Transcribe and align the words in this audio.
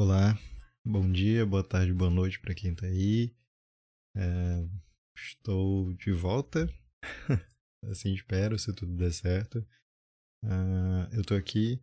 Olá, 0.00 0.38
bom 0.86 1.10
dia, 1.10 1.44
boa 1.44 1.64
tarde, 1.64 1.92
boa 1.92 2.08
noite 2.08 2.38
para 2.38 2.54
quem 2.54 2.70
está 2.70 2.86
aí. 2.86 3.34
É, 4.16 4.64
estou 5.16 5.92
de 5.94 6.12
volta, 6.12 6.72
assim 7.90 8.14
espero, 8.14 8.56
se 8.56 8.72
tudo 8.72 8.94
der 8.94 9.12
certo. 9.12 9.58
Uh, 10.44 11.02
eu 11.12 11.22
estou 11.22 11.36
aqui 11.36 11.82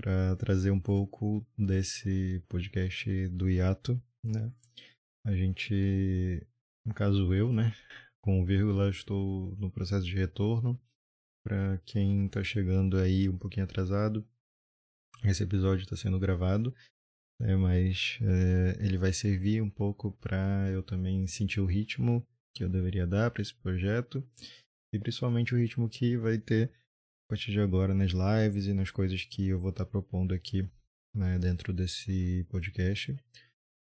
para 0.00 0.36
trazer 0.36 0.70
um 0.70 0.78
pouco 0.78 1.44
desse 1.58 2.40
podcast 2.48 3.26
do 3.30 3.50
hiato, 3.50 4.00
né? 4.24 4.52
A 5.26 5.34
gente, 5.34 6.46
no 6.86 6.94
caso 6.94 7.34
eu, 7.34 7.52
né, 7.52 7.74
com 8.22 8.44
vírgula, 8.44 8.88
estou 8.88 9.56
no 9.56 9.68
processo 9.68 10.06
de 10.06 10.14
retorno. 10.14 10.80
Para 11.44 11.78
quem 11.78 12.26
está 12.26 12.44
chegando 12.44 12.98
aí 12.98 13.28
um 13.28 13.36
pouquinho 13.36 13.64
atrasado, 13.64 14.24
esse 15.24 15.42
episódio 15.42 15.82
está 15.82 15.96
sendo 15.96 16.20
gravado 16.20 16.72
né? 17.40 17.56
mas 17.56 18.18
é, 18.22 18.84
ele 18.84 18.98
vai 18.98 19.12
servir 19.12 19.62
um 19.62 19.70
pouco 19.70 20.12
para 20.12 20.68
eu 20.70 20.82
também 20.82 21.26
sentir 21.26 21.60
o 21.60 21.66
ritmo 21.66 22.26
que 22.54 22.64
eu 22.64 22.68
deveria 22.68 23.06
dar 23.06 23.30
para 23.30 23.42
esse 23.42 23.54
projeto 23.54 24.26
e 24.92 24.98
principalmente 24.98 25.54
o 25.54 25.58
ritmo 25.58 25.88
que 25.88 26.16
vai 26.16 26.38
ter 26.38 26.70
a 27.26 27.28
partir 27.28 27.52
de 27.52 27.60
agora 27.60 27.94
nas 27.94 28.12
lives 28.12 28.66
e 28.66 28.72
nas 28.72 28.90
coisas 28.90 29.24
que 29.24 29.48
eu 29.48 29.60
vou 29.60 29.70
estar 29.70 29.84
tá 29.84 29.90
propondo 29.90 30.32
aqui 30.34 30.68
né, 31.14 31.38
dentro 31.38 31.72
desse 31.72 32.46
podcast. 32.48 33.14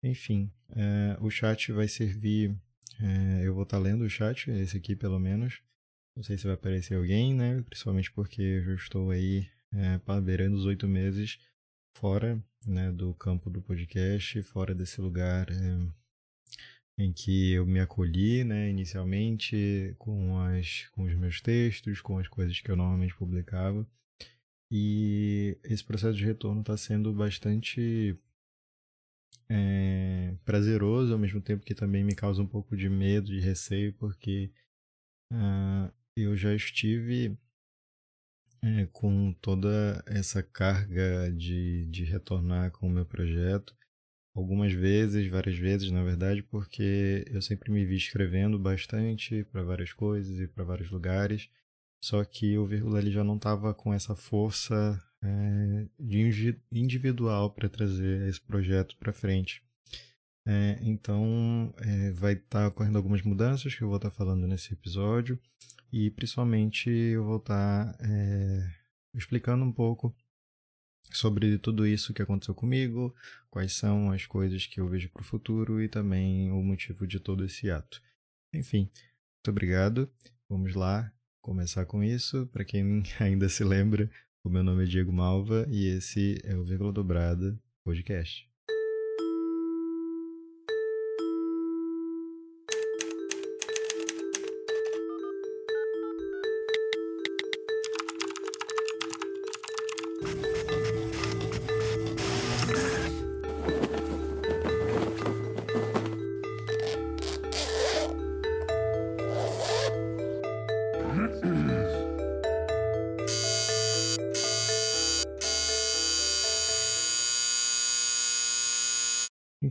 Enfim, 0.03 0.51
é, 0.71 1.17
o 1.21 1.31
chat 1.31 1.71
vai 1.73 1.87
servir. 1.87 2.57
É, 3.01 3.47
eu 3.47 3.55
vou 3.55 3.63
estar 3.63 3.77
tá 3.77 3.83
lendo 3.83 4.05
o 4.05 4.11
chat, 4.11 4.51
esse 4.51 4.77
aqui 4.77 4.97
pelo 4.97 5.19
menos. 5.19 5.63
Não 6.17 6.25
sei 6.25 6.37
se 6.37 6.45
vai 6.45 6.55
aparecer 6.55 6.95
alguém, 6.97 7.35
né? 7.35 7.63
Principalmente 7.63 8.11
porque 8.11 8.43
eu 8.43 8.75
estou 8.75 9.11
aí 9.11 9.49
é, 9.73 10.21
beirando 10.21 10.57
os 10.57 10.65
oito 10.65 10.89
meses 10.89 11.39
fora 11.97 12.43
né, 12.67 12.93
do 12.93 13.15
campo 13.15 13.51
do 13.51 13.63
podcast, 13.63 14.43
fora 14.43 14.75
desse 14.75 15.01
lugar 15.01 15.51
é, 15.51 17.03
em 17.03 17.13
que 17.13 17.53
eu 17.53 17.67
me 17.67 17.81
acolhi 17.81 18.45
né, 18.45 18.69
inicialmente 18.69 19.95
com, 19.99 20.39
as, 20.39 20.87
com 20.89 21.05
os 21.05 21.15
meus 21.15 21.41
textos, 21.41 22.01
com 22.01 22.19
as 22.19 22.29
coisas 22.29 22.61
que 22.61 22.71
eu 22.71 22.77
normalmente 22.77 23.17
publicava. 23.17 23.87
E 24.73 25.59
esse 25.65 25.85
processo 25.85 26.17
de 26.17 26.25
retorno 26.25 26.61
está 26.61 26.77
sendo 26.77 27.13
bastante 27.13 28.17
é, 29.51 30.33
prazeroso, 30.45 31.13
ao 31.13 31.19
mesmo 31.19 31.41
tempo 31.41 31.65
que 31.65 31.75
também 31.75 32.05
me 32.05 32.15
causa 32.15 32.41
um 32.41 32.47
pouco 32.47 32.77
de 32.77 32.89
medo, 32.89 33.27
de 33.27 33.41
receio, 33.41 33.93
porque 33.95 34.53
uh, 35.33 35.93
eu 36.17 36.37
já 36.37 36.55
estive 36.55 37.37
é, 38.63 38.87
com 38.93 39.33
toda 39.41 40.03
essa 40.07 40.43
carga 40.43 41.31
de, 41.33 41.87
de 41.87 42.05
retornar 42.05 42.71
com 42.73 42.87
o 42.87 42.91
meu 42.91 43.07
projeto, 43.07 43.75
algumas 44.35 44.73
vezes, 44.73 45.31
várias 45.31 45.57
vezes, 45.57 45.91
na 45.91 46.03
verdade, 46.03 46.43
porque 46.43 47.25
eu 47.29 47.43
sempre 47.43 47.73
me 47.73 47.85
vi 47.85 47.97
escrevendo 47.97 48.59
bastante 48.59 49.45
para 49.45 49.63
várias 49.63 49.93
coisas 49.93 50.39
e 50.39 50.47
para 50.47 50.65
vários 50.65 50.91
lugares, 50.91 51.49
só 52.03 52.25
que 52.25 52.57
o 52.57 52.67
vírgula 52.67 52.99
ele 52.99 53.11
já 53.11 53.25
não 53.25 53.37
estava 53.37 53.75
com 53.75 53.93
essa 53.93 54.15
força 54.17 54.99
é, 55.23 55.87
de 55.99 56.57
individual 56.73 57.51
para 57.51 57.69
trazer 57.69 58.29
esse 58.29 58.41
projeto 58.41 58.97
para 58.97 59.13
frente. 59.13 59.63
É, 60.47 60.79
então, 60.83 61.73
é, 61.79 62.11
vai 62.13 62.33
estar 62.33 62.63
tá 62.63 62.69
ocorrendo 62.69 62.97
algumas 62.97 63.23
mudanças 63.23 63.75
que 63.75 63.83
eu 63.83 63.89
vou 63.89 63.99
estar 63.99 64.11
tá 64.11 64.17
falando 64.17 64.47
nesse 64.47 64.73
episódio. 64.73 65.39
E 65.93 66.11
principalmente 66.11 66.89
eu 66.89 67.25
vou 67.25 67.39
estar 67.39 67.93
tá, 67.93 67.99
é, 68.05 68.75
explicando 69.15 69.65
um 69.65 69.73
pouco 69.73 70.15
sobre 71.13 71.59
tudo 71.59 71.87
isso 71.87 72.15
que 72.15 72.23
aconteceu 72.23 72.55
comigo, 72.55 73.15
quais 73.51 73.73
são 73.75 74.13
as 74.13 74.27
coisas 74.27 74.67
que 74.67 74.81
eu 74.81 74.89
vejo 74.89 75.11
para 75.11 75.23
o 75.23 75.25
futuro 75.25 75.83
e 75.83 75.89
também 75.89 76.51
o 76.51 76.63
motivo 76.63 77.07
de 77.07 77.19
todo 77.19 77.45
esse 77.45 77.71
ato. 77.71 78.01
Enfim, 78.55 78.91
muito 79.39 79.49
obrigado. 79.49 80.11
Vamos 80.49 80.75
lá 80.75 81.13
começar 81.41 81.87
com 81.87 82.03
isso. 82.03 82.47
Para 82.53 82.65
quem 82.65 83.03
ainda 83.19 83.49
se 83.49 83.65
lembra, 83.65 84.11
o 84.45 84.49
meu 84.49 84.63
nome 84.63 84.85
é 84.85 84.87
Diego 84.87 85.13
Malva 85.13 85.67
e 85.69 85.87
esse 85.87 86.41
é 86.45 86.57
o 86.57 86.65
Vírgula 86.65 86.93
Dobrada 86.93 87.59
Podcast. 87.85 88.50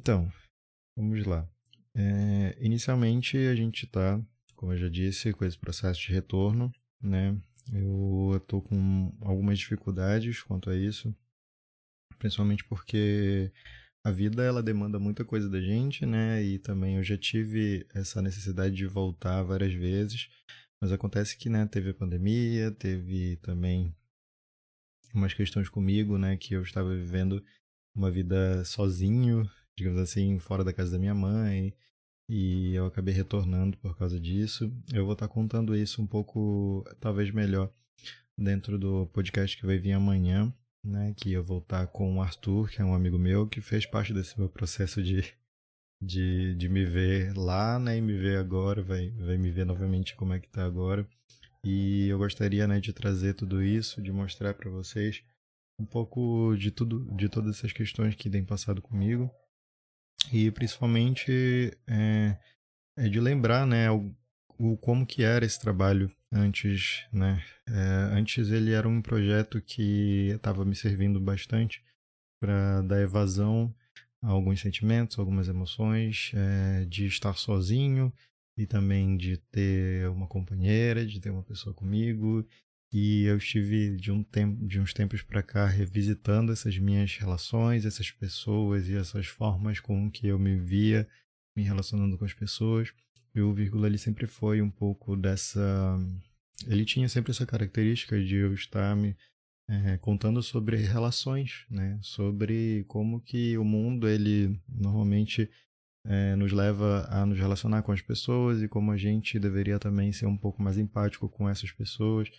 Então, 0.09 0.27
vamos 0.97 1.23
lá. 1.23 1.47
É, 1.95 2.57
inicialmente 2.59 3.37
a 3.37 3.53
gente 3.53 3.85
está, 3.85 4.19
como 4.55 4.73
eu 4.73 4.77
já 4.79 4.89
disse, 4.89 5.31
com 5.33 5.45
esse 5.45 5.55
processo 5.55 6.01
de 6.01 6.11
retorno, 6.11 6.73
né? 6.99 7.39
Eu 7.71 8.35
estou 8.37 8.59
com 8.59 9.15
algumas 9.21 9.59
dificuldades 9.59 10.41
quanto 10.41 10.67
a 10.71 10.75
isso, 10.75 11.15
principalmente 12.17 12.63
porque 12.63 13.51
a 14.03 14.09
vida 14.09 14.41
ela 14.41 14.63
demanda 14.63 14.97
muita 14.97 15.23
coisa 15.23 15.47
da 15.47 15.61
gente, 15.61 16.07
né? 16.07 16.43
E 16.43 16.57
também 16.57 16.95
eu 16.95 17.03
já 17.03 17.15
tive 17.15 17.85
essa 17.93 18.19
necessidade 18.19 18.75
de 18.75 18.87
voltar 18.87 19.43
várias 19.43 19.75
vezes, 19.75 20.27
mas 20.81 20.91
acontece 20.91 21.37
que, 21.37 21.49
né, 21.49 21.67
teve 21.67 21.91
a 21.91 21.93
pandemia, 21.93 22.71
teve 22.71 23.35
também 23.43 23.95
umas 25.13 25.35
questões 25.35 25.69
comigo, 25.69 26.17
né, 26.17 26.35
que 26.35 26.55
eu 26.55 26.63
estava 26.63 26.95
vivendo 26.95 27.45
uma 27.95 28.09
vida 28.09 28.65
sozinho, 28.65 29.47
digamos 29.79 29.99
assim, 29.99 30.37
fora 30.39 30.63
da 30.63 30.73
casa 30.73 30.91
da 30.91 30.99
minha 30.99 31.15
mãe, 31.15 31.73
e 32.29 32.75
eu 32.75 32.85
acabei 32.85 33.13
retornando 33.13 33.77
por 33.77 33.97
causa 33.97 34.19
disso. 34.19 34.71
Eu 34.93 35.05
vou 35.05 35.13
estar 35.13 35.27
contando 35.27 35.75
isso 35.75 36.01
um 36.01 36.05
pouco, 36.05 36.83
talvez 36.99 37.31
melhor, 37.31 37.71
dentro 38.37 38.77
do 38.77 39.07
podcast 39.07 39.57
que 39.57 39.65
vai 39.65 39.77
vir 39.77 39.93
amanhã, 39.93 40.53
né? 40.83 41.13
Que 41.15 41.31
eu 41.31 41.43
vou 41.43 41.59
estar 41.59 41.87
com 41.87 42.17
o 42.17 42.21
Arthur, 42.21 42.69
que 42.69 42.81
é 42.81 42.85
um 42.85 42.93
amigo 42.93 43.17
meu, 43.17 43.47
que 43.47 43.61
fez 43.61 43.85
parte 43.85 44.13
desse 44.13 44.37
meu 44.37 44.49
processo 44.49 45.01
de, 45.01 45.23
de, 46.01 46.55
de 46.55 46.69
me 46.69 46.83
ver 46.85 47.35
lá, 47.37 47.79
né? 47.79 47.97
E 47.97 48.01
me 48.01 48.17
ver 48.17 48.37
agora, 48.37 48.83
vai, 48.83 49.09
vai 49.11 49.37
me 49.37 49.49
ver 49.49 49.65
novamente 49.65 50.15
como 50.15 50.33
é 50.33 50.39
que 50.39 50.49
tá 50.49 50.65
agora. 50.65 51.07
E 51.63 52.07
eu 52.09 52.17
gostaria, 52.17 52.67
né, 52.67 52.79
de 52.79 52.93
trazer 52.93 53.33
tudo 53.33 53.63
isso, 53.63 54.01
de 54.01 54.11
mostrar 54.11 54.53
para 54.53 54.69
vocês 54.69 55.23
um 55.79 55.85
pouco 55.85 56.55
de 56.57 56.71
tudo, 56.71 57.05
de 57.15 57.29
todas 57.29 57.57
essas 57.57 57.73
questões 57.73 58.15
que 58.15 58.29
têm 58.29 58.43
passado 58.43 58.81
comigo 58.81 59.31
e 60.31 60.51
principalmente 60.51 61.77
é, 61.87 62.37
é 62.97 63.09
de 63.09 63.19
lembrar, 63.19 63.65
né, 63.65 63.89
o, 63.89 64.13
o, 64.57 64.77
como 64.77 65.05
que 65.05 65.23
era 65.23 65.45
esse 65.45 65.59
trabalho 65.59 66.11
antes, 66.31 67.05
né? 67.11 67.43
É, 67.67 67.73
antes 68.17 68.49
ele 68.49 68.71
era 68.73 68.87
um 68.87 69.01
projeto 69.01 69.61
que 69.61 70.29
estava 70.35 70.63
me 70.63 70.75
servindo 70.75 71.19
bastante 71.19 71.83
para 72.39 72.81
dar 72.81 73.01
evasão 73.01 73.73
a 74.21 74.29
alguns 74.29 74.59
sentimentos, 74.59 75.17
algumas 75.17 75.47
emoções, 75.47 76.31
é, 76.35 76.85
de 76.85 77.05
estar 77.05 77.35
sozinho 77.35 78.13
e 78.57 78.65
também 78.65 79.15
de 79.17 79.37
ter 79.37 80.09
uma 80.09 80.27
companheira, 80.27 81.05
de 81.05 81.19
ter 81.19 81.29
uma 81.29 81.43
pessoa 81.43 81.73
comigo 81.73 82.45
e 82.91 83.25
eu 83.25 83.37
estive 83.37 83.95
de, 83.95 84.11
um 84.11 84.23
tempo, 84.23 84.65
de 84.65 84.79
uns 84.79 84.93
tempos 84.93 85.21
para 85.21 85.43
cá 85.43 85.67
revisitando 85.67 86.51
essas 86.51 86.77
minhas 86.79 87.15
relações, 87.17 87.85
essas 87.85 88.09
pessoas 88.09 88.87
e 88.87 88.95
essas 88.95 89.27
formas 89.27 89.79
com 89.79 90.09
que 90.09 90.27
eu 90.27 90.39
me 90.39 90.57
via 90.57 91.07
me 91.55 91.63
relacionando 91.63 92.17
com 92.17 92.25
as 92.25 92.33
pessoas. 92.33 92.91
E 93.35 93.41
o 93.41 93.53
vírgula 93.53 93.85
ele 93.85 93.97
sempre 93.99 94.25
foi 94.25 94.59
um 94.61 94.71
pouco 94.71 95.15
dessa. 95.15 95.99
Ele 96.67 96.83
tinha 96.83 97.07
sempre 97.07 97.31
essa 97.31 97.45
característica 97.45 98.19
de 98.19 98.35
eu 98.35 98.53
estar 98.55 98.95
me 98.95 99.15
é, 99.67 99.97
contando 99.97 100.41
sobre 100.41 100.77
relações, 100.77 101.65
né? 101.69 101.99
Sobre 102.01 102.85
como 102.87 103.21
que 103.21 103.55
o 103.55 103.63
mundo 103.63 104.09
ele 104.09 104.59
normalmente 104.67 105.47
é, 106.07 106.35
nos 106.35 106.51
leva 106.51 107.07
a 107.07 107.23
nos 107.23 107.37
relacionar 107.37 107.83
com 107.83 107.91
as 107.91 108.01
pessoas 108.01 108.63
e 108.63 108.67
como 108.67 108.91
a 108.91 108.97
gente 108.97 109.37
deveria 109.37 109.77
também 109.77 110.11
ser 110.11 110.25
um 110.25 110.37
pouco 110.37 110.59
mais 110.59 110.75
empático 110.75 111.29
com 111.29 111.47
essas 111.47 111.71
pessoas 111.71 112.31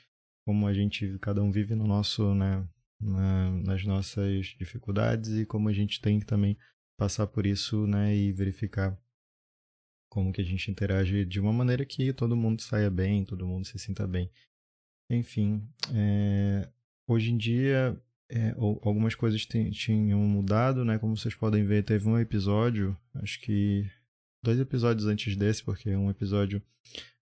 como 0.51 0.67
a 0.67 0.75
gente, 0.75 1.17
cada 1.21 1.41
um 1.41 1.49
vive 1.49 1.77
no 1.77 1.87
nosso, 1.87 2.35
né, 2.35 2.67
na, 3.01 3.53
nas 3.53 3.85
nossas 3.85 4.47
dificuldades 4.59 5.31
e 5.39 5.47
como 5.47 5.69
a 5.69 5.73
gente 5.73 6.01
tem 6.01 6.19
que 6.19 6.27
também 6.27 6.59
passar 6.99 7.29
por 7.29 7.47
isso, 7.47 7.87
né, 7.87 8.17
e 8.17 8.33
verificar 8.33 8.99
como 10.11 10.33
que 10.33 10.41
a 10.41 10.45
gente 10.45 10.69
interage 10.69 11.25
de 11.25 11.39
uma 11.39 11.53
maneira 11.53 11.85
que 11.87 12.13
todo 12.13 12.37
mundo 12.37 12.63
saia 12.63 12.91
bem, 12.91 13.25
todo 13.25 13.47
mundo 13.47 13.65
se 13.65 13.79
sinta 13.79 14.09
bem. 14.09 14.29
Enfim, 15.09 15.65
é, 15.95 16.69
hoje 17.07 17.31
em 17.31 17.39
dia 17.39 17.97
é, 18.29 18.51
algumas 18.59 19.15
coisas 19.15 19.47
tinham 19.47 20.19
mudado, 20.19 20.85
né? 20.85 20.99
Como 20.99 21.17
vocês 21.17 21.37
podem 21.37 21.65
ver, 21.65 21.85
teve 21.85 22.09
um 22.09 22.19
episódio, 22.19 22.99
acho 23.15 23.41
que 23.41 23.89
dois 24.43 24.59
episódios 24.59 25.07
antes 25.07 25.37
desse, 25.37 25.63
porque 25.63 25.95
um 25.95 26.11
episódio, 26.11 26.61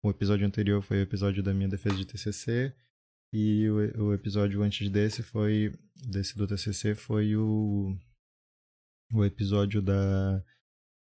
o 0.02 0.10
episódio 0.10 0.46
anterior 0.46 0.82
foi 0.82 0.98
o 0.98 1.02
episódio 1.02 1.42
da 1.42 1.54
minha 1.54 1.70
defesa 1.70 1.96
de 1.96 2.04
TCC 2.04 2.74
e 3.36 3.68
o, 3.68 4.04
o 4.04 4.14
episódio 4.14 4.62
antes 4.62 4.88
desse 4.88 5.20
foi 5.20 5.72
desse 6.06 6.36
do 6.36 6.46
TCC 6.46 6.94
foi 6.94 7.34
o 7.36 7.98
o 9.12 9.24
episódio 9.24 9.82
da 9.82 10.40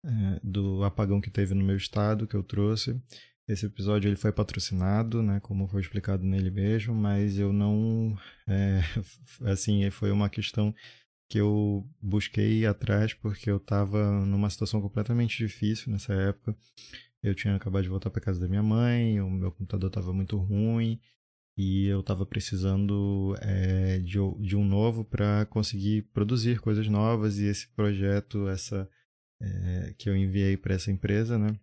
é, 0.03 0.39
do 0.43 0.83
apagão 0.83 1.21
que 1.21 1.29
teve 1.29 1.53
no 1.53 1.63
meu 1.63 1.77
estado 1.77 2.25
que 2.25 2.35
eu 2.35 2.43
trouxe. 2.43 2.99
Esse 3.47 3.67
episódio 3.67 4.09
ele 4.09 4.15
foi 4.15 4.31
patrocinado, 4.31 5.21
né, 5.21 5.39
como 5.41 5.67
foi 5.67 5.81
explicado 5.81 6.23
nele 6.23 6.49
mesmo, 6.49 6.95
mas 6.95 7.37
eu 7.37 7.53
não, 7.53 8.17
é, 8.47 8.79
assim, 9.51 9.87
foi 9.91 10.11
uma 10.11 10.29
questão 10.29 10.73
que 11.29 11.39
eu 11.39 11.87
busquei 12.01 12.65
atrás 12.65 13.13
porque 13.13 13.49
eu 13.49 13.57
estava 13.57 14.25
numa 14.25 14.49
situação 14.49 14.81
completamente 14.81 15.37
difícil 15.37 15.91
nessa 15.91 16.13
época. 16.13 16.55
Eu 17.21 17.35
tinha 17.35 17.55
acabado 17.55 17.83
de 17.83 17.89
voltar 17.89 18.09
para 18.09 18.21
casa 18.21 18.39
da 18.39 18.47
minha 18.47 18.63
mãe, 18.63 19.21
o 19.21 19.29
meu 19.29 19.51
computador 19.51 19.89
estava 19.89 20.11
muito 20.13 20.37
ruim 20.37 20.99
e 21.55 21.87
eu 21.87 21.99
estava 21.99 22.25
precisando 22.25 23.35
é, 23.41 23.99
de, 23.99 24.17
de 24.39 24.55
um 24.55 24.65
novo 24.65 25.05
para 25.05 25.45
conseguir 25.45 26.03
produzir 26.13 26.59
coisas 26.59 26.87
novas 26.87 27.37
e 27.39 27.45
esse 27.45 27.67
projeto, 27.69 28.47
essa 28.47 28.89
é, 29.41 29.93
que 29.97 30.09
eu 30.09 30.15
enviei 30.15 30.57
para 30.57 30.73
essa 30.73 30.91
empresa, 30.91 31.37
né? 31.37 31.57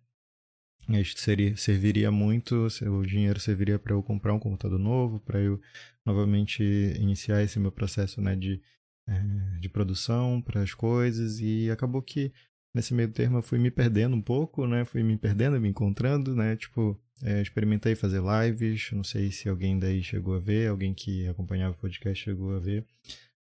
Isso 0.89 1.17
seria, 1.19 1.55
serviria 1.55 2.11
muito, 2.11 2.67
o 2.81 3.05
dinheiro 3.05 3.39
serviria 3.39 3.77
para 3.77 3.93
eu 3.93 4.01
comprar 4.01 4.33
um 4.33 4.39
computador 4.39 4.79
novo, 4.79 5.19
para 5.19 5.39
eu 5.39 5.61
novamente 6.05 6.63
iniciar 6.99 7.43
esse 7.43 7.59
meu 7.59 7.71
processo 7.71 8.19
né, 8.19 8.35
de, 8.35 8.61
é, 9.07 9.59
de 9.59 9.69
produção 9.69 10.41
para 10.41 10.61
as 10.61 10.73
coisas 10.73 11.39
e 11.39 11.69
acabou 11.69 12.01
que 12.01 12.33
nesse 12.73 12.93
meio 12.93 13.11
termo 13.11 13.37
eu 13.37 13.41
fui 13.41 13.59
me 13.59 13.71
perdendo 13.71 14.15
um 14.15 14.21
pouco, 14.21 14.65
né? 14.67 14.85
Fui 14.85 15.03
me 15.03 15.17
perdendo, 15.17 15.59
me 15.59 15.69
encontrando, 15.69 16.35
né? 16.35 16.55
Tipo, 16.55 16.99
é, 17.23 17.41
experimentei 17.41 17.95
fazer 17.95 18.21
lives, 18.21 18.91
não 18.91 19.03
sei 19.03 19.31
se 19.31 19.49
alguém 19.49 19.77
daí 19.77 20.03
chegou 20.03 20.35
a 20.35 20.39
ver, 20.39 20.69
alguém 20.69 20.93
que 20.93 21.27
acompanhava 21.27 21.75
o 21.75 21.79
podcast 21.79 22.23
chegou 22.23 22.55
a 22.55 22.59
ver, 22.59 22.85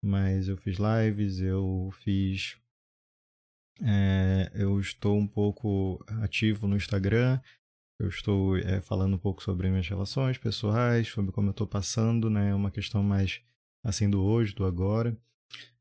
mas 0.03 0.49
eu 0.49 0.57
fiz 0.57 0.79
lives, 0.79 1.41
eu 1.41 1.91
fiz 2.03 2.57
é, 3.83 4.51
eu 4.55 4.81
estou 4.81 5.19
um 5.19 5.27
pouco 5.27 6.03
ativo 6.23 6.67
no 6.67 6.77
Instagram. 6.77 7.41
Eu 7.99 8.09
estou 8.09 8.57
é, 8.59 8.81
falando 8.81 9.15
um 9.15 9.19
pouco 9.19 9.43
sobre 9.43 9.71
minhas 9.71 9.89
relações 9.89 10.37
pessoais, 10.37 11.09
sobre 11.09 11.33
como 11.33 11.49
eu 11.49 11.53
estou 11.53 11.67
passando, 11.67 12.29
né? 12.29 12.55
Uma 12.55 12.71
questão 12.71 13.03
mais 13.03 13.41
assim 13.83 14.09
do 14.09 14.23
hoje, 14.23 14.55
do 14.55 14.65
agora. 14.65 15.17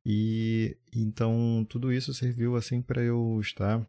E 0.05 0.77
então 0.93 1.65
tudo 1.67 1.91
isso 1.91 2.13
serviu 2.13 2.55
assim 2.55 2.81
para 2.81 3.01
eu 3.01 3.39
estar 3.41 3.85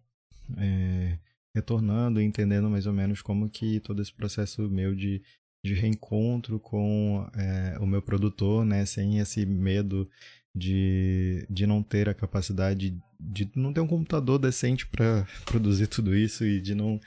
é, 0.56 1.18
retornando, 1.54 2.20
entendendo 2.20 2.70
mais 2.70 2.86
ou 2.86 2.92
menos 2.92 3.20
como 3.20 3.50
que 3.50 3.80
todo 3.80 4.00
esse 4.00 4.12
processo 4.12 4.62
meu 4.70 4.94
de, 4.94 5.22
de 5.64 5.74
reencontro 5.74 6.58
com 6.58 7.28
é, 7.34 7.78
o 7.78 7.86
meu 7.86 8.00
produtor, 8.00 8.64
né? 8.64 8.86
Sem 8.86 9.18
esse 9.18 9.44
medo 9.44 10.08
de, 10.54 11.46
de 11.50 11.66
não 11.66 11.82
ter 11.82 12.08
a 12.08 12.14
capacidade 12.14 12.98
de 13.18 13.50
não 13.54 13.72
ter 13.72 13.80
um 13.80 13.86
computador 13.86 14.38
decente 14.38 14.86
para 14.86 15.26
produzir 15.44 15.86
tudo 15.86 16.14
isso 16.14 16.44
e 16.44 16.60
de 16.60 16.74
não, 16.74 17.00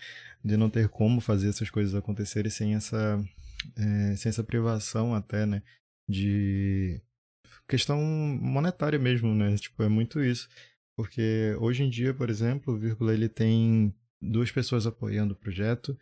de 0.44 0.58
não 0.58 0.70
ter 0.70 0.90
como 0.90 1.22
fazer 1.22 1.50
essas 1.50 1.70
coisas 1.70 1.96
acontecerem 1.96 2.50
sem 2.50 2.76
essa, 2.76 3.24
é, 3.76 4.16
sem 4.16 4.30
essa 4.30 4.44
privação 4.44 5.16
até, 5.16 5.46
né? 5.46 5.62
De 6.08 7.02
questão 7.70 8.02
monetária 8.02 9.00
mesmo, 9.00 9.34
né? 9.34 9.56
Tipo, 9.56 9.84
é 9.84 9.90
muito 9.90 10.22
isso. 10.22 10.50
Porque 10.98 11.56
hoje 11.60 11.84
em 11.84 11.90
dia, 11.90 12.14
por 12.14 12.30
exemplo, 12.30 12.74
o 12.74 12.78
Vírgula 12.78 13.14
ele 13.14 13.30
tem 13.30 13.94
duas 14.22 14.52
pessoas 14.52 14.86
apoiando 14.86 15.34
o 15.34 15.38
projeto. 15.38 15.98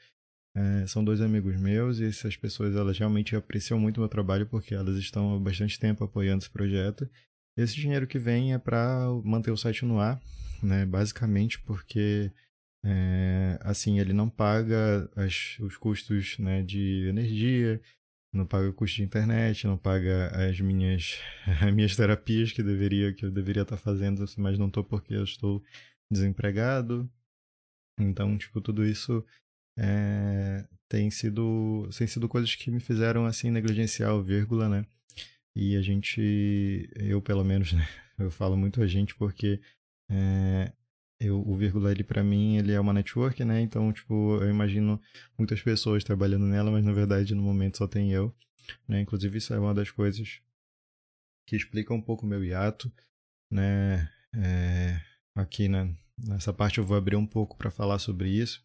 É, 0.56 0.88
são 0.88 1.04
dois 1.04 1.22
amigos 1.22 1.56
meus 1.56 2.00
e 2.00 2.06
essas 2.06 2.36
pessoas 2.36 2.75
elas 2.75 2.98
realmente 2.98 3.36
apreciam 3.36 3.80
muito 3.80 3.98
o 3.98 4.00
meu 4.00 4.10
trabalho 4.10 4.48
porque 4.48 4.74
elas 4.74 4.98
estão 4.98 5.36
há 5.36 5.40
bastante 5.40 5.80
tempo 5.80 6.04
apoiando 6.04 6.42
esse 6.42 6.50
projeto 6.50 7.08
esse 7.58 7.75
dinheiro 7.75 8.06
que 8.06 8.19
vem 8.19 8.54
é 8.54 8.60
para 8.60 9.08
manter 9.24 9.52
o 9.52 9.58
site 9.58 9.84
no 9.84 10.00
ar, 10.00 10.22
né? 10.62 10.86
Basicamente 10.86 11.60
porque 11.60 12.31
é, 12.86 13.58
assim 13.62 14.00
ele 14.00 14.14
não 14.14 14.30
paga 14.30 15.10
as, 15.16 15.58
os 15.60 15.75
custos 15.75 16.38
né, 16.38 16.62
de 16.62 17.08
energia, 17.10 17.81
não 18.38 18.45
paga 18.45 18.69
o 18.69 18.74
custo 18.74 18.98
de 18.98 19.04
internet, 19.04 19.68
não 19.68 19.78
paga 19.78 20.30
as 20.50 20.60
minhas 20.60 21.19
as 21.62 21.74
minhas 21.74 21.95
terapias 21.95 22.51
que 22.51 22.63
deveria 22.63 23.13
que 23.13 23.25
eu 23.25 23.31
deveria 23.31 23.63
estar 23.63 23.78
fazendo, 23.78 24.24
mas 24.38 24.57
não 24.57 24.68
estou 24.68 24.84
porque 24.84 25.13
eu 25.13 25.24
estou 25.24 25.63
desempregado. 26.12 27.10
Então, 28.00 28.38
tipo, 28.38 28.62
tudo 28.62 28.86
isso 28.86 29.25
é, 29.78 30.66
tem 30.89 31.10
sido 31.12 31.89
tem 31.98 32.07
sido 32.07 32.30
coisas 32.30 32.56
que 32.56 32.72
me 32.72 32.80
fizeram 32.80 33.25
assim 33.25 33.51
negligenciar 33.51 34.19
vírgula, 34.22 34.69
né? 34.69 34.86
E 35.56 35.75
a 35.75 35.81
gente, 35.81 36.88
eu 36.95 37.22
pelo 37.22 37.44
menos, 37.44 37.74
né, 37.74 37.88
eu 38.19 38.30
falo 38.31 38.56
muito 38.56 38.81
a 38.81 38.88
gente 38.88 39.16
porque 39.16 39.60
é, 40.10 40.72
eu, 41.19 41.42
o 41.48 41.56
vírgula 41.56 41.92
ele 41.92 42.04
para 42.04 42.24
mim 42.24 42.58
ele 42.58 42.72
é 42.72 42.80
uma 42.80 42.94
network, 42.94 43.44
né? 43.44 43.62
Então, 43.62 43.92
tipo, 43.92 44.38
eu 44.42 44.50
imagino 44.50 45.02
muitas 45.38 45.62
pessoas 45.62 46.04
trabalhando 46.04 46.46
nela, 46.46 46.72
mas 46.72 46.84
na 46.86 46.94
verdade 46.94 47.34
no 47.34 47.42
momento 47.42 47.78
só 47.78 47.88
tem 47.88 48.12
eu, 48.12 48.34
né? 48.88 49.02
Inclusive 49.02 49.38
isso 49.38 49.54
é 49.54 49.60
uma 49.60 49.74
das 49.74 49.92
coisas 49.92 50.42
que 51.48 51.56
explica 51.56 51.94
um 51.94 52.02
pouco 52.02 52.25
o 52.25 52.30
meu 52.30 52.44
hiato, 52.44 52.92
né? 53.52 54.10
É, 54.36 55.02
aqui 55.36 55.68
né, 55.68 55.96
nessa 56.18 56.54
parte 56.54 56.78
eu 56.78 56.84
vou 56.86 56.98
abrir 56.98 57.16
um 57.16 57.25
pouco 57.25 57.58
para 57.58 57.72
falar 57.72 58.00
sobre 58.00 58.30
isso. 58.30 58.64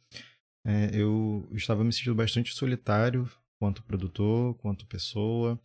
É, 0.64 0.90
eu 0.92 1.48
estava 1.52 1.82
me 1.82 1.92
sentindo 1.92 2.14
bastante 2.14 2.54
solitário 2.54 3.28
quanto 3.58 3.82
produtor, 3.82 4.54
quanto 4.56 4.86
pessoa. 4.86 5.60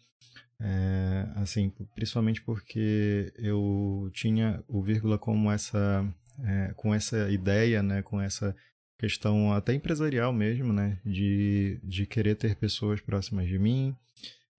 É, 0.60 1.28
assim, 1.36 1.70
principalmente 1.94 2.42
porque 2.42 3.32
eu 3.38 4.10
tinha 4.14 4.64
o 4.68 4.82
vírgula 4.82 5.18
como 5.18 5.52
essa, 5.52 6.08
é, 6.44 6.74
com 6.76 6.94
essa 6.94 7.30
ideia, 7.30 7.82
né, 7.82 8.02
com 8.02 8.22
essa 8.22 8.56
questão 9.00 9.54
até 9.54 9.74
empresarial 9.74 10.34
mesmo, 10.34 10.74
né, 10.74 11.00
de, 11.06 11.80
de 11.84 12.06
querer 12.06 12.36
ter 12.36 12.56
pessoas 12.56 13.00
próximas 13.02 13.48
de 13.48 13.60
mim, 13.60 13.96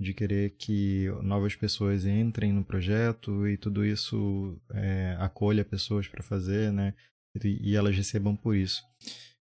de 0.00 0.14
querer 0.14 0.50
que 0.50 1.08
novas 1.22 1.56
pessoas 1.56 2.06
entrem 2.06 2.52
no 2.52 2.64
projeto 2.64 3.48
e 3.48 3.56
tudo 3.56 3.84
isso 3.84 4.60
é, 4.72 5.16
acolha 5.18 5.64
pessoas 5.64 6.06
para 6.06 6.22
fazer, 6.22 6.72
né, 6.72 6.94
e, 7.42 7.70
e 7.70 7.76
elas 7.76 7.96
recebam 7.96 8.36
por 8.36 8.54
isso. 8.54 8.82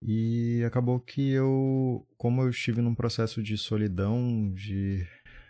E 0.03 0.63
acabou 0.65 0.99
que 0.99 1.31
eu, 1.31 2.05
como 2.17 2.41
eu 2.41 2.49
estive 2.49 2.81
num 2.81 2.95
processo 2.95 3.41
de 3.41 3.55
solidão, 3.57 4.51
de 4.53 5.05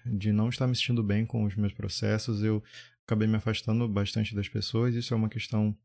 de 0.06 0.32
não 0.32 0.50
estar 0.50 0.68
me 0.68 0.76
sentindo 0.76 1.04
bem 1.04 1.26
com 1.26 1.44
os 1.44 1.56
meus 1.56 1.74
processos, 1.74 2.44
eu 2.44 2.64
acabei 3.06 3.28
me 3.28 3.36
afastando 3.36 3.88
bastante 3.88 4.36
das 4.36 4.48
pessoas. 4.48 4.96
Isso 4.96 5.14
é 5.14 5.18
uma 5.18 5.30
questão 5.30 5.76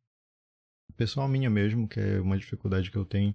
pessoal 0.94 1.28
minha 1.28 1.50
mesmo, 1.50 1.88
que 1.88 2.00
é 2.00 2.20
uma 2.20 2.38
dificuldade 2.38 2.90
que 2.90 2.96
eu 2.96 3.04
tenho. 3.04 3.34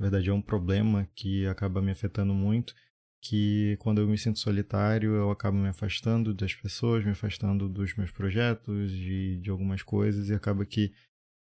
Na 0.00 0.08
verdade, 0.08 0.30
é 0.30 0.32
um 0.32 0.42
problema 0.42 1.08
que 1.14 1.46
acaba 1.46 1.80
me 1.80 1.90
afetando 1.90 2.34
muito. 2.34 2.74
Que 3.22 3.76
quando 3.80 4.00
eu 4.00 4.08
me 4.08 4.18
sinto 4.18 4.38
solitário, 4.38 5.14
eu 5.14 5.30
acabo 5.30 5.56
me 5.56 5.68
afastando 5.68 6.34
das 6.34 6.54
pessoas, 6.54 7.04
me 7.04 7.12
afastando 7.12 7.68
dos 7.68 7.94
meus 7.96 8.10
projetos, 8.10 8.90
de, 8.90 9.38
de 9.40 9.50
algumas 9.50 9.82
coisas, 9.82 10.28
e 10.28 10.34
acaba 10.34 10.66
que 10.66 10.92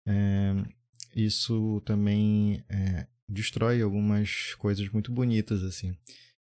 é, 0.07 0.53
isso 1.15 1.81
também 1.85 2.65
é, 2.69 3.07
destrói 3.29 3.83
algumas 3.83 4.55
coisas 4.55 4.89
muito 4.91 5.11
bonitas, 5.11 5.65
assim. 5.65 5.97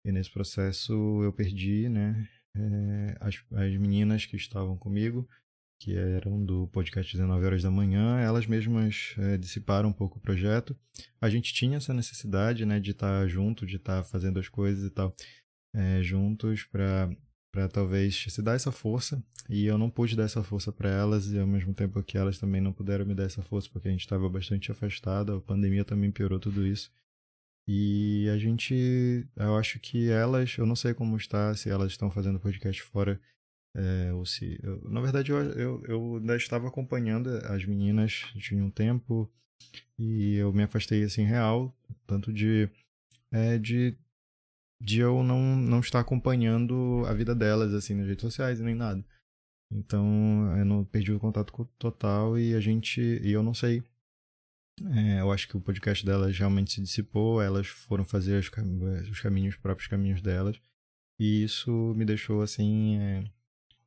E 0.05 0.11
nesse 0.11 0.31
processo 0.31 0.93
eu 1.23 1.33
perdi, 1.33 1.89
né, 1.89 2.29
é, 2.55 3.17
as, 3.19 3.43
as 3.53 3.75
meninas 3.75 4.25
que 4.25 4.35
estavam 4.35 4.77
comigo, 4.77 5.27
que 5.85 5.95
eram 5.95 6.43
do 6.43 6.67
podcast 6.69 7.15
19 7.15 7.45
horas 7.45 7.61
da 7.61 7.69
manhã, 7.69 8.19
elas 8.19 8.47
mesmas 8.47 9.13
é, 9.19 9.37
dissiparam 9.37 9.89
um 9.89 9.93
pouco 9.93 10.17
o 10.17 10.19
projeto. 10.19 10.75
A 11.21 11.29
gente 11.29 11.53
tinha 11.53 11.77
essa 11.77 11.93
necessidade, 11.93 12.65
né, 12.65 12.79
de 12.79 12.89
estar 12.89 13.21
tá 13.21 13.27
junto, 13.27 13.67
de 13.67 13.75
estar 13.75 13.97
tá 13.97 14.03
fazendo 14.03 14.39
as 14.39 14.49
coisas 14.49 14.83
e 14.83 14.89
tal, 14.89 15.15
é, 15.75 16.01
juntos 16.01 16.63
para 16.63 17.09
para 17.51 17.69
talvez 17.69 18.25
se 18.27 18.41
dar 18.41 18.55
essa 18.55 18.69
força 18.69 19.23
e 19.47 19.65
eu 19.65 19.77
não 19.77 19.89
pude 19.89 20.13
dar 20.13 20.23
essa 20.23 20.43
força 20.43 20.73
para 20.73 20.89
elas 20.89 21.31
e 21.31 21.39
ao 21.39 21.47
mesmo 21.47 21.73
tempo 21.73 22.03
que 22.03 22.17
elas 22.17 22.37
também 22.37 22.59
não 22.59 22.73
puderam 22.73 23.05
me 23.05 23.15
dar 23.15 23.23
essa 23.23 23.41
força 23.41 23.69
porque 23.71 23.87
a 23.87 23.91
gente 23.91 24.01
estava 24.01 24.27
bastante 24.27 24.71
afastado, 24.73 25.35
a 25.35 25.39
pandemia 25.39 25.85
também 25.85 26.11
piorou 26.11 26.37
tudo 26.37 26.67
isso. 26.67 26.91
E 27.65 28.27
a 28.29 28.37
gente, 28.37 29.25
eu 29.37 29.55
acho 29.55 29.79
que 29.79 30.09
elas, 30.09 30.57
eu 30.57 30.65
não 30.65 30.75
sei 30.75 30.93
como 30.93 31.15
está, 31.15 31.55
se 31.55 31.69
elas 31.69 31.93
estão 31.93 32.11
fazendo 32.11 32.41
podcast 32.41 32.81
fora, 32.81 33.21
é, 33.75 34.13
ou 34.13 34.25
se. 34.25 34.59
Eu, 34.63 34.81
na 34.89 35.01
verdade, 35.01 35.31
eu, 35.31 35.37
eu, 35.37 35.83
eu 35.85 36.15
ainda 36.17 36.35
estava 36.35 36.67
acompanhando 36.67 37.29
as 37.45 37.65
meninas, 37.65 38.25
tinha 38.37 38.63
um 38.63 38.71
tempo, 38.71 39.29
e 39.99 40.35
eu 40.35 40.53
me 40.53 40.63
afastei 40.63 41.03
assim, 41.03 41.23
real, 41.23 41.75
tanto 42.07 42.33
de. 42.33 42.69
É, 43.31 43.57
de 43.57 43.97
de 44.81 44.99
eu 44.99 45.23
não, 45.23 45.55
não 45.55 45.79
estar 45.79 45.99
acompanhando 45.99 47.03
a 47.07 47.13
vida 47.13 47.33
delas, 47.33 47.73
assim, 47.73 47.95
nas 47.95 48.07
redes 48.07 48.21
sociais 48.21 48.59
nem 48.59 48.75
nada. 48.75 49.03
Então 49.71 50.55
eu 50.57 50.65
não 50.65 50.83
perdi 50.85 51.11
o 51.11 51.19
contato 51.19 51.67
total 51.77 52.37
e 52.37 52.53
a 52.53 52.59
gente. 52.59 53.01
E 53.01 53.31
eu 53.31 53.41
não 53.41 53.53
sei. 53.53 53.83
É, 54.93 55.21
eu 55.21 55.31
acho 55.31 55.47
que 55.47 55.55
o 55.57 55.61
podcast 55.61 56.05
delas 56.05 56.37
realmente 56.37 56.73
se 56.73 56.81
dissipou, 56.81 57.41
elas 57.41 57.67
foram 57.67 58.03
fazer 58.03 58.37
os, 58.37 58.49
cam 58.49 58.63
os 59.09 59.21
caminhos, 59.21 59.55
os 59.55 59.61
próprios 59.61 59.87
caminhos 59.87 60.21
delas. 60.21 60.59
E 61.19 61.43
isso 61.43 61.71
me 61.95 62.05
deixou 62.05 62.41
assim. 62.41 62.99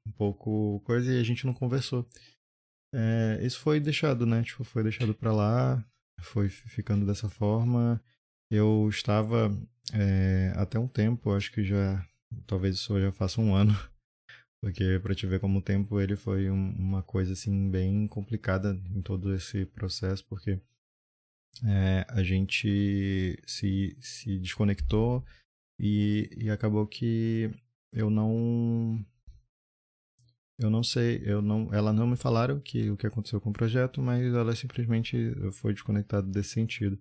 Um 0.09 0.13
pouco 0.13 0.81
coisa 0.81 1.13
e 1.13 1.21
a 1.21 1.23
gente 1.23 1.45
não 1.47 1.53
conversou. 1.53 2.09
É, 2.95 3.39
isso 3.43 3.61
foi 3.61 3.79
deixado, 3.79 4.25
né? 4.25 4.43
Tipo, 4.43 4.65
foi 4.65 4.83
deixado 4.83 5.15
para 5.15 5.33
lá, 5.33 5.85
foi 6.21 6.49
ficando 6.49 7.05
dessa 7.07 7.29
forma. 7.29 8.03
Eu 8.51 8.89
estava 8.89 9.51
é, 9.93 10.53
até 10.57 10.79
um 10.79 10.89
tempo, 10.89 11.33
acho 11.33 11.53
que 11.53 11.63
já, 11.63 12.07
talvez 12.47 12.77
isso 12.77 12.99
já 12.99 13.13
faça 13.13 13.41
um 13.41 13.55
ano, 13.55 13.73
porque 14.63 14.99
para 15.03 15.15
te 15.15 15.27
ver 15.27 15.41
como 15.41 15.59
o 15.59 15.63
tempo 15.63 16.01
ele 16.01 16.17
foi 16.17 16.51
um, 16.51 16.71
uma 16.73 17.03
coisa 17.03 17.35
assim 17.35 17.71
bem 17.71 18.07
complicada 18.09 18.81
em 18.91 19.03
todo 19.03 19.35
esse 19.35 19.67
processo, 19.67 20.25
porque 20.27 20.59
é, 21.67 22.07
a 22.09 22.23
gente 22.23 23.39
se, 23.47 23.97
se 24.01 24.39
desconectou 24.39 25.25
e, 25.79 26.31
e 26.37 26.51
acabou 26.51 26.87
que 26.87 27.51
eu 27.93 28.11
não 28.11 28.98
eu 30.59 30.71
não 30.71 30.83
sei, 30.83 31.23
eu 31.25 31.41
não, 31.41 31.73
ela 31.73 31.93
não 31.93 32.07
me 32.07 32.17
falaram 32.17 32.61
que 32.61 32.91
o 32.91 32.97
que 32.97 33.07
aconteceu 33.07 33.41
com 33.41 33.51
o 33.51 33.53
projeto, 33.53 34.03
mas 34.03 34.35
ela 34.35 34.55
simplesmente 34.57 35.17
foi 35.53 35.73
desconectada 35.73 36.27
desse 36.27 36.51
sentido. 36.51 36.99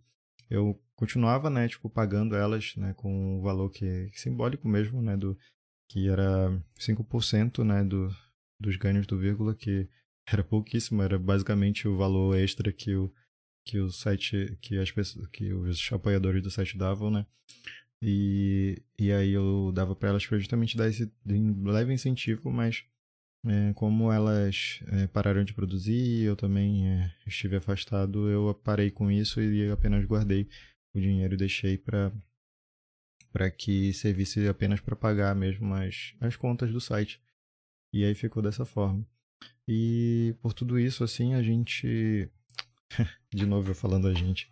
Eu 0.50 0.80
continuava, 0.96 1.50
né, 1.50 1.68
tipo, 1.68 1.90
pagando 1.90 2.36
elas, 2.36 2.76
né, 2.78 2.94
com 2.94 3.40
o 3.40 3.42
valor 3.42 3.70
que, 3.70 4.10
que 4.12 4.22
simbólico 4.22 4.68
mesmo, 4.68 5.02
né, 5.02 5.18
do 5.18 5.38
que 5.90 6.08
era 6.08 6.52
5%, 6.80 7.64
né, 7.64 7.84
do, 7.84 8.10
dos 8.60 8.76
ganhos 8.78 9.08
do 9.08 9.18
vírgula, 9.18 9.56
que 9.56 9.90
era 10.32 10.44
pouquíssimo, 10.44 11.02
era 11.02 11.18
basicamente 11.18 11.88
o 11.88 11.98
valor 11.98 12.38
extra 12.38 12.72
que 12.72 12.96
o 12.96 13.12
que 13.66 13.80
o 13.80 13.92
site, 13.92 14.58
que 14.62 14.78
as 14.78 14.90
pessoas, 14.92 15.28
que 15.28 15.52
os 15.52 15.92
apoiadores 15.92 16.42
do 16.42 16.50
site 16.50 16.78
davam, 16.78 17.12
né? 17.12 17.26
E, 18.02 18.82
e 18.98 19.12
aí 19.12 19.32
eu 19.32 19.74
dava 19.74 19.94
para 19.94 20.10
elas 20.10 20.26
para 20.26 20.40
justamente 20.40 20.78
dar 20.78 20.88
esse 20.88 21.12
leve 21.26 21.94
incentivo, 21.94 22.50
mas 22.50 22.86
é, 23.46 23.74
como 23.74 24.12
elas 24.12 24.80
é, 24.88 25.08
pararam 25.08 25.44
de 25.44 25.54
produzir, 25.54 26.24
eu 26.24 26.36
também 26.36 26.88
é, 26.88 27.14
estive 27.26 27.58
afastado, 27.58 28.30
eu 28.30 28.54
parei 28.54 28.92
com 28.92 29.12
isso 29.12 29.42
e 29.42 29.70
apenas 29.72 30.06
guardei 30.06 30.48
o 30.96 31.00
dinheiro 31.00 31.36
e 31.36 31.38
deixei 31.38 31.78
para 31.78 32.12
para 33.32 33.52
que 33.52 33.94
servisse 33.94 34.48
apenas 34.48 34.80
para 34.80 34.96
pagar 34.96 35.36
mesmo 35.36 35.72
as, 35.74 36.16
as 36.20 36.36
contas 36.36 36.72
do 36.72 36.82
site. 36.82 37.22
E 37.94 38.04
aí 38.04 38.16
ficou 38.16 38.42
dessa 38.42 38.66
forma. 38.66 39.06
E 39.68 40.36
por 40.42 40.54
tudo 40.54 40.80
isso, 40.80 41.04
assim, 41.04 41.34
a 41.34 41.44
gente. 41.44 42.30
de 43.32 43.46
novo 43.46 43.70
eu 43.72 43.76
falando 43.76 44.08
a 44.08 44.14
gente. 44.14 44.52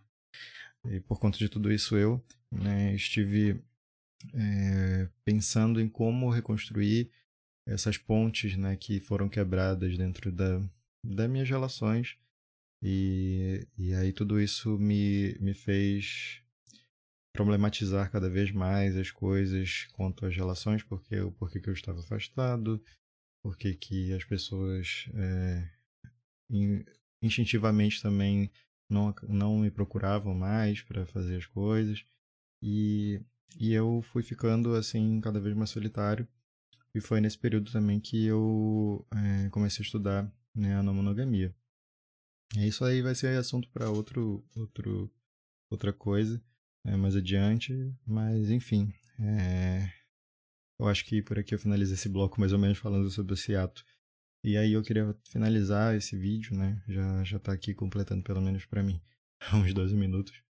E 0.87 0.99
por 0.99 1.19
conta 1.19 1.37
de 1.37 1.49
tudo 1.49 1.71
isso, 1.71 1.97
eu 1.97 2.23
né, 2.51 2.93
estive 2.93 3.59
é, 4.33 5.09
pensando 5.23 5.81
em 5.81 5.89
como 5.89 6.29
reconstruir 6.29 7.09
essas 7.67 7.97
pontes 7.97 8.55
né, 8.55 8.75
que 8.75 8.99
foram 8.99 9.27
quebradas 9.27 9.97
dentro 9.97 10.31
da, 10.31 10.61
das 11.03 11.29
minhas 11.29 11.49
relações. 11.49 12.17
E, 12.81 13.67
e 13.77 13.93
aí 13.93 14.13
tudo 14.13 14.39
isso 14.39 14.77
me, 14.77 15.35
me 15.39 15.53
fez 15.53 16.41
problematizar 17.33 18.11
cada 18.11 18.29
vez 18.29 18.51
mais 18.51 18.95
as 18.95 19.11
coisas 19.11 19.87
quanto 19.93 20.25
às 20.25 20.35
relações, 20.35 20.83
porque 20.83 21.19
o 21.19 21.31
porquê 21.31 21.59
que 21.59 21.69
eu 21.69 21.73
estava 21.73 21.99
afastado, 21.99 22.81
porque 23.43 23.73
que 23.73 24.13
as 24.13 24.23
pessoas 24.23 25.09
é, 25.15 25.69
instintivamente 27.21 28.01
também 28.01 28.51
não, 28.89 29.13
não 29.27 29.59
me 29.59 29.71
procuravam 29.71 30.33
mais 30.33 30.81
para 30.81 31.05
fazer 31.05 31.37
as 31.37 31.45
coisas. 31.45 32.05
E, 32.61 33.19
e 33.59 33.73
eu 33.73 34.01
fui 34.01 34.23
ficando 34.23 34.73
assim 34.75 35.19
cada 35.19 35.39
vez 35.39 35.55
mais 35.55 35.69
solitário 35.69 36.27
e 36.95 37.01
foi 37.01 37.19
nesse 37.19 37.37
período 37.37 37.71
também 37.71 37.99
que 37.99 38.25
eu 38.25 39.05
é, 39.11 39.49
comecei 39.49 39.83
a 39.83 39.85
estudar 39.85 40.33
né, 40.55 40.75
a 40.75 40.81
monogamia. 40.81 41.53
E 42.55 42.67
isso 42.67 42.85
aí 42.85 43.01
vai 43.01 43.13
ser 43.13 43.37
assunto 43.37 43.69
para 43.69 43.89
outro, 43.89 44.47
outro, 44.55 45.11
outra 45.69 45.91
coisa 45.91 46.41
é, 46.85 46.95
mais 46.95 47.13
adiante, 47.17 47.93
mas 48.07 48.49
enfim. 48.49 48.93
É, 49.19 49.91
eu 50.79 50.87
acho 50.87 51.03
que 51.05 51.21
por 51.21 51.37
aqui 51.37 51.53
eu 51.53 51.59
finalizo 51.59 51.93
esse 51.93 52.07
bloco 52.07 52.39
mais 52.39 52.53
ou 52.53 52.59
menos 52.59 52.77
falando 52.77 53.11
sobre 53.11 53.33
esse 53.33 53.53
ato. 53.55 53.83
E 54.41 54.55
aí 54.55 54.71
eu 54.71 54.81
queria 54.81 55.13
finalizar 55.25 55.95
esse 55.95 56.15
vídeo, 56.15 56.55
né? 56.55 56.81
Já 56.87 57.23
já 57.25 57.39
tá 57.39 57.51
aqui 57.51 57.73
completando 57.73 58.23
pelo 58.23 58.41
menos 58.41 58.65
para 58.65 58.83
mim 58.83 59.01
uns 59.53 59.73
12 59.73 59.93
minutos. 59.95 60.41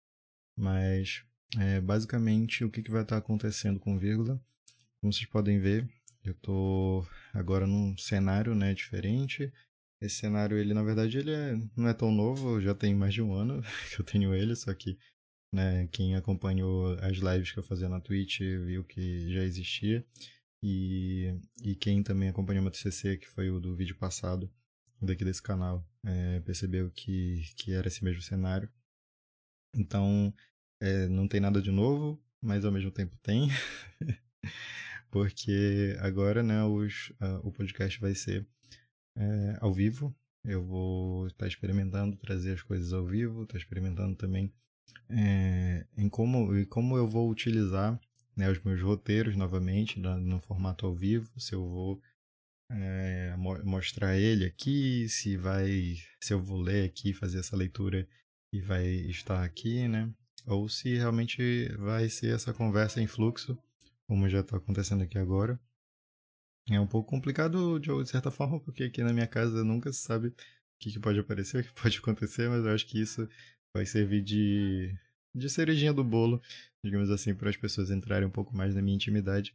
Mas 0.58 1.24
é, 1.58 1.80
basicamente 1.80 2.64
o 2.64 2.70
que, 2.70 2.82
que 2.82 2.90
vai 2.90 3.02
estar 3.02 3.16
tá 3.16 3.24
acontecendo 3.24 3.80
com 3.80 3.98
vírgula, 3.98 4.38
como 5.00 5.10
vocês 5.10 5.26
podem 5.26 5.58
ver, 5.58 5.88
eu 6.24 6.34
tô 6.34 7.06
agora 7.32 7.66
num 7.66 7.96
cenário, 7.96 8.54
né, 8.54 8.74
diferente. 8.74 9.52
Esse 10.00 10.16
cenário, 10.16 10.56
ele 10.58 10.74
na 10.74 10.82
verdade, 10.82 11.18
ele 11.18 11.30
é, 11.30 11.54
não 11.76 11.88
é 11.88 11.94
tão 11.94 12.10
novo, 12.12 12.60
já 12.60 12.74
tem 12.74 12.94
mais 12.94 13.14
de 13.14 13.22
um 13.22 13.32
ano 13.34 13.62
que 13.94 14.00
eu 14.00 14.04
tenho 14.04 14.34
ele, 14.34 14.56
só 14.56 14.72
que, 14.74 14.98
né, 15.52 15.86
quem 15.92 16.16
acompanhou 16.16 16.94
as 17.00 17.18
lives 17.18 17.52
que 17.52 17.58
eu 17.58 17.62
fazia 17.62 17.88
na 17.88 18.00
Twitch 18.00 18.40
viu 18.40 18.84
que 18.84 19.32
já 19.32 19.42
existia. 19.44 20.04
E, 20.62 21.38
e 21.62 21.74
quem 21.76 22.02
também 22.02 22.30
acompanhou 22.30 22.62
meu 22.62 22.72
TCC, 22.72 23.18
que 23.18 23.28
foi 23.28 23.50
o 23.50 23.60
do 23.60 23.74
vídeo 23.76 23.96
passado, 23.96 24.50
daqui 25.00 25.24
desse 25.24 25.42
canal, 25.42 25.86
é, 26.04 26.40
percebeu 26.40 26.90
que, 26.90 27.44
que 27.56 27.72
era 27.72 27.88
esse 27.88 28.02
mesmo 28.02 28.22
cenário. 28.22 28.68
Então, 29.76 30.32
é, 30.80 31.06
não 31.08 31.28
tem 31.28 31.40
nada 31.40 31.60
de 31.60 31.70
novo, 31.70 32.22
mas 32.40 32.64
ao 32.64 32.72
mesmo 32.72 32.90
tempo 32.90 33.14
tem. 33.22 33.48
porque 35.14 35.96
agora, 36.00 36.42
né, 36.42 36.64
os, 36.64 37.10
uh, 37.20 37.38
o 37.44 37.52
podcast 37.52 38.00
vai 38.00 38.16
ser 38.16 38.44
é, 39.16 39.58
ao 39.60 39.72
vivo. 39.72 40.12
Eu 40.44 40.60
vou 40.64 41.28
estar 41.28 41.46
experimentando 41.46 42.16
trazer 42.16 42.54
as 42.54 42.62
coisas 42.62 42.92
ao 42.92 43.06
vivo, 43.06 43.44
estar 43.44 43.56
experimentando 43.56 44.16
também 44.16 44.52
é, 45.08 45.86
em 45.96 46.08
como, 46.08 46.56
e 46.56 46.66
como 46.66 46.96
eu 46.96 47.06
vou 47.06 47.30
utilizar 47.30 47.96
né, 48.36 48.50
os 48.50 48.60
meus 48.64 48.82
roteiros 48.82 49.36
novamente 49.36 50.00
no, 50.00 50.18
no 50.18 50.40
formato 50.40 50.84
ao 50.84 50.92
vivo, 50.92 51.38
se 51.38 51.54
eu 51.54 51.64
vou 51.64 52.02
é, 52.72 53.36
mo 53.36 53.56
mostrar 53.64 54.18
ele 54.18 54.44
aqui, 54.44 55.08
se 55.08 55.36
vai, 55.36 55.94
se 56.20 56.34
eu 56.34 56.40
vou 56.40 56.60
ler 56.60 56.86
aqui, 56.86 57.12
fazer 57.12 57.38
essa 57.38 57.56
leitura 57.56 58.04
e 58.52 58.60
vai 58.60 58.84
estar 58.84 59.44
aqui, 59.44 59.86
né? 59.86 60.12
Ou 60.44 60.68
se 60.68 60.96
realmente 60.96 61.68
vai 61.76 62.08
ser 62.08 62.34
essa 62.34 62.52
conversa 62.52 63.00
em 63.00 63.06
fluxo 63.06 63.56
como 64.06 64.28
já 64.28 64.40
está 64.40 64.56
acontecendo 64.56 65.02
aqui 65.02 65.18
agora. 65.18 65.58
É 66.70 66.80
um 66.80 66.86
pouco 66.86 67.10
complicado 67.10 67.78
de 67.78 68.08
certa 68.08 68.30
forma, 68.30 68.58
porque 68.60 68.84
aqui 68.84 69.02
na 69.02 69.12
minha 69.12 69.26
casa 69.26 69.62
nunca 69.62 69.92
se 69.92 70.00
sabe 70.00 70.28
o 70.28 70.34
que, 70.78 70.98
pode 70.98 71.18
aparecer, 71.18 71.60
o 71.62 71.64
que 71.64 71.82
pode 71.82 71.98
acontecer, 71.98 72.48
mas 72.48 72.64
eu 72.64 72.72
acho 72.72 72.86
que 72.86 73.00
isso 73.00 73.28
vai 73.74 73.84
servir 73.84 74.22
de, 74.22 74.94
de 75.34 75.50
cerejinha 75.50 75.92
do 75.92 76.02
bolo, 76.02 76.40
digamos 76.82 77.10
assim, 77.10 77.34
para 77.34 77.50
as 77.50 77.56
pessoas 77.56 77.90
entrarem 77.90 78.26
um 78.26 78.30
pouco 78.30 78.56
mais 78.56 78.74
na 78.74 78.80
minha 78.80 78.94
intimidade, 78.94 79.54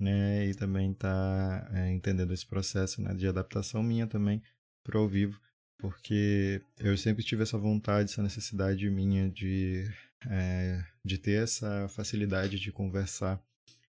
né? 0.00 0.48
E 0.48 0.54
também 0.54 0.92
tá 0.94 1.68
é, 1.74 1.90
entendendo 1.92 2.32
esse 2.32 2.46
processo 2.46 3.00
né, 3.02 3.14
de 3.14 3.26
adaptação 3.28 3.82
minha 3.82 4.06
também 4.06 4.42
para 4.84 5.00
o 5.00 5.08
vivo, 5.08 5.40
porque 5.78 6.60
eu 6.78 6.96
sempre 6.96 7.22
tive 7.22 7.42
essa 7.42 7.58
vontade, 7.58 8.10
essa 8.10 8.22
necessidade 8.22 8.88
minha 8.90 9.28
de, 9.30 9.84
é, 10.28 10.84
de 11.04 11.18
ter 11.18 11.42
essa 11.42 11.88
facilidade 11.88 12.58
de 12.58 12.72
conversar 12.72 13.40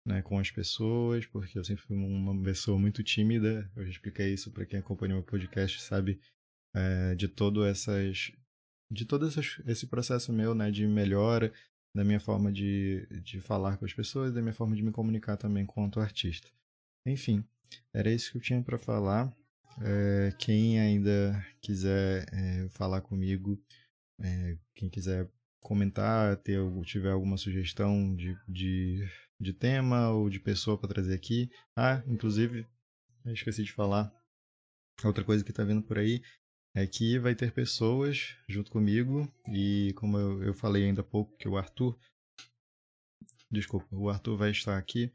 né, 0.09 0.23
com 0.23 0.39
as 0.39 0.51
pessoas, 0.51 1.27
porque 1.27 1.59
eu 1.59 1.63
sempre 1.63 1.83
fui 1.83 1.95
uma 1.95 2.43
pessoa 2.43 2.79
muito 2.79 3.03
tímida. 3.03 3.71
Eu 3.77 3.85
já 3.85 3.91
expliquei 3.91 4.33
isso 4.33 4.51
para 4.51 4.65
quem 4.65 4.79
acompanha 4.79 5.19
o 5.19 5.23
podcast, 5.23 5.83
sabe, 5.83 6.19
é, 6.75 7.15
de 7.15 7.29
todo 7.29 7.63
essas, 7.63 8.33
de 8.91 9.05
todo 9.05 9.29
essas, 9.29 9.61
esse 9.67 9.87
processo 9.87 10.33
meu, 10.33 10.55
né, 10.55 10.71
de 10.71 10.87
melhora 10.87 11.53
da 11.95 12.05
minha 12.05 12.19
forma 12.19 12.51
de, 12.51 13.07
de 13.23 13.39
falar 13.41 13.77
com 13.77 13.85
as 13.85 13.93
pessoas, 13.93 14.33
da 14.33 14.41
minha 14.41 14.55
forma 14.55 14.75
de 14.75 14.83
me 14.83 14.91
comunicar 14.91 15.37
também 15.37 15.67
quanto 15.67 16.01
artista. 16.01 16.49
Enfim, 17.07 17.45
era 17.93 18.11
isso 18.11 18.33
que 18.33 18.39
eu 18.39 18.43
tinha 18.43 18.63
para 18.63 18.79
falar. 18.79 19.31
É, 19.83 20.33
quem 20.39 20.81
ainda 20.81 21.47
quiser 21.61 22.27
é, 22.33 22.69
falar 22.71 23.03
comigo, 23.03 23.63
é, 24.21 24.57
quem 24.75 24.89
quiser 24.89 25.29
comentar, 25.61 26.37
ter, 26.39 26.59
tiver 26.85 27.11
alguma 27.11 27.37
sugestão 27.37 28.15
de, 28.17 28.37
de 28.49 29.07
de 29.41 29.53
tema 29.53 30.11
ou 30.11 30.29
de 30.29 30.41
pessoa 30.41 30.77
para 30.79 30.89
trazer 30.89 31.15
aqui. 31.15 31.51
Ah, 31.77 32.03
inclusive, 32.07 32.67
esqueci 33.27 33.63
de 33.63 33.73
falar. 33.73 34.13
Outra 35.05 35.25
coisa 35.25 35.45
que 35.45 35.51
está 35.51 35.63
vindo 35.65 35.83
por 35.83 35.99
aí 35.99 36.23
é 36.75 36.87
que 36.87 37.19
vai 37.19 37.35
ter 37.35 37.53
pessoas 37.53 38.37
junto 38.49 38.71
comigo 38.71 39.33
e 39.49 39.93
como 39.97 40.19
eu, 40.19 40.43
eu 40.43 40.55
falei 40.55 40.85
ainda 40.85 41.01
há 41.01 41.05
pouco 41.05 41.37
que 41.37 41.49
o 41.49 41.57
Arthur, 41.57 41.99
desculpa, 43.51 43.87
o 43.95 44.09
Arthur 44.09 44.37
vai 44.37 44.51
estar 44.51 44.77
aqui 44.77 45.13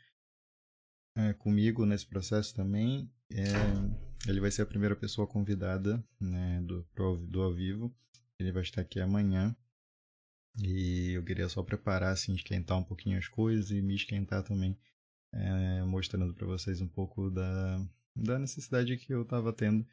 é, 1.15 1.33
comigo 1.33 1.85
nesse 1.85 2.05
processo 2.05 2.55
também. 2.55 3.11
É, 3.31 4.29
ele 4.29 4.39
vai 4.39 4.51
ser 4.51 4.61
a 4.61 4.65
primeira 4.65 4.95
pessoa 4.95 5.27
convidada 5.27 6.03
né, 6.19 6.61
do, 6.61 6.85
do 7.27 7.41
ao 7.41 7.53
vivo. 7.53 7.93
Ele 8.39 8.51
vai 8.51 8.63
estar 8.63 8.81
aqui 8.81 8.99
amanhã. 8.99 9.55
E 10.61 11.11
eu 11.13 11.23
queria 11.23 11.49
só 11.49 11.63
preparar, 11.63 12.13
assim, 12.13 12.33
esquentar 12.35 12.77
um 12.77 12.83
pouquinho 12.83 13.17
as 13.17 13.27
coisas 13.27 13.71
e 13.71 13.81
me 13.81 13.95
esquentar 13.95 14.43
também, 14.43 14.77
é, 15.33 15.83
mostrando 15.83 16.33
para 16.33 16.45
vocês 16.45 16.79
um 16.79 16.87
pouco 16.87 17.29
da, 17.31 17.83
da 18.15 18.37
necessidade 18.37 18.97
que 18.97 19.13
eu 19.13 19.23
estava 19.23 19.51
tendo 19.51 19.85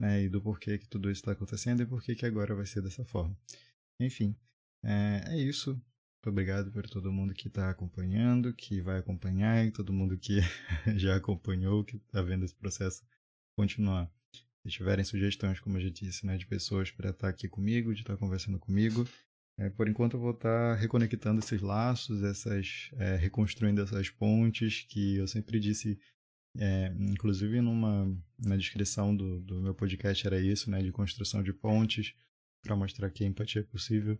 né, 0.00 0.22
e 0.22 0.28
do 0.28 0.40
porquê 0.40 0.78
que 0.78 0.88
tudo 0.88 1.10
isso 1.10 1.20
está 1.20 1.32
acontecendo 1.32 1.82
e 1.82 1.86
porquê 1.86 2.14
que 2.14 2.26
agora 2.26 2.54
vai 2.54 2.66
ser 2.66 2.82
dessa 2.82 3.04
forma. 3.04 3.36
Enfim, 4.00 4.34
é, 4.84 5.22
é 5.26 5.38
isso. 5.38 5.72
Muito 5.72 6.30
obrigado 6.30 6.72
por 6.72 6.88
todo 6.88 7.12
mundo 7.12 7.32
que 7.32 7.48
está 7.48 7.70
acompanhando, 7.70 8.52
que 8.52 8.80
vai 8.80 8.98
acompanhar 8.98 9.64
e 9.64 9.70
todo 9.70 9.92
mundo 9.92 10.18
que 10.18 10.40
já 10.96 11.16
acompanhou, 11.16 11.84
que 11.84 11.96
está 11.96 12.22
vendo 12.22 12.44
esse 12.44 12.54
processo 12.54 13.04
continuar. 13.56 14.10
Se 14.62 14.70
tiverem 14.70 15.04
sugestões, 15.04 15.60
como 15.60 15.78
eu 15.78 15.82
já 15.82 15.90
disse, 15.90 16.26
né, 16.26 16.36
de 16.36 16.46
pessoas 16.46 16.90
para 16.90 17.10
estar 17.10 17.26
tá 17.26 17.28
aqui 17.28 17.48
comigo, 17.48 17.94
de 17.94 18.00
estar 18.00 18.14
tá 18.14 18.18
conversando 18.18 18.58
comigo, 18.58 19.08
é, 19.58 19.68
por 19.70 19.88
enquanto 19.88 20.14
eu 20.14 20.20
vou 20.20 20.30
estar 20.30 20.74
tá 20.76 20.80
reconectando 20.80 21.40
esses 21.40 21.60
laços, 21.60 22.22
essas 22.22 22.90
é, 22.96 23.16
reconstruindo 23.16 23.82
essas 23.82 24.08
pontes 24.08 24.86
que 24.88 25.16
eu 25.16 25.26
sempre 25.26 25.58
disse, 25.58 25.98
é, 26.56 26.94
inclusive 26.96 27.60
numa 27.60 28.06
na 28.38 28.56
descrição 28.56 29.14
do, 29.14 29.40
do 29.40 29.60
meu 29.60 29.74
podcast 29.74 30.24
era 30.24 30.40
isso, 30.40 30.70
né, 30.70 30.80
de 30.80 30.92
construção 30.92 31.42
de 31.42 31.52
pontes 31.52 32.14
para 32.62 32.76
mostrar 32.76 33.10
que 33.10 33.24
a 33.24 33.26
empatia 33.26 33.62
é 33.62 33.64
possível. 33.64 34.16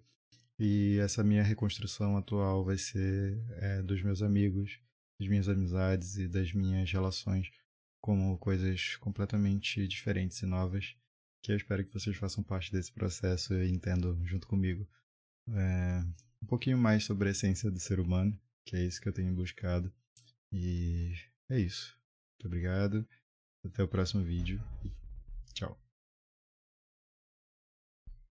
E 0.58 0.98
essa 0.98 1.22
minha 1.22 1.44
reconstrução 1.44 2.16
atual 2.16 2.64
vai 2.64 2.76
ser 2.76 3.40
é, 3.60 3.80
dos 3.82 4.02
meus 4.02 4.22
amigos, 4.22 4.80
das 5.20 5.28
minhas 5.28 5.48
amizades 5.48 6.16
e 6.16 6.26
das 6.26 6.52
minhas 6.52 6.90
relações 6.90 7.48
como 8.00 8.36
coisas 8.38 8.96
completamente 8.96 9.86
diferentes 9.86 10.40
e 10.42 10.46
novas, 10.46 10.96
que 11.44 11.52
eu 11.52 11.56
espero 11.56 11.84
que 11.84 11.92
vocês 11.92 12.16
façam 12.16 12.42
parte 12.42 12.72
desse 12.72 12.92
processo 12.92 13.54
e 13.54 13.70
entendam 13.70 14.20
junto 14.26 14.48
comigo 14.48 14.88
é, 15.54 16.04
um 16.42 16.46
pouquinho 16.46 16.78
mais 16.78 17.04
sobre 17.04 17.28
a 17.28 17.30
essência 17.30 17.70
do 17.70 17.80
ser 17.80 18.00
humano, 18.00 18.38
que 18.64 18.76
é 18.76 18.84
isso 18.84 19.00
que 19.00 19.08
eu 19.08 19.12
tenho 19.12 19.34
buscado. 19.34 19.92
E 20.52 21.14
é 21.50 21.58
isso. 21.58 21.96
Muito 22.34 22.46
obrigado. 22.46 23.06
Até 23.64 23.82
o 23.82 23.88
próximo 23.88 24.24
vídeo. 24.24 24.62
Tchau. 25.52 25.87